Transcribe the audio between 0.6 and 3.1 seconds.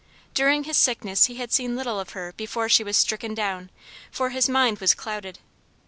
his sickness he had seen little of her before she was